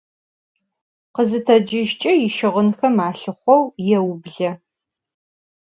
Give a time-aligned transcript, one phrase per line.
[1.13, 4.51] Khızıtecıjç'e yişığınxem alhıxhou yêuble.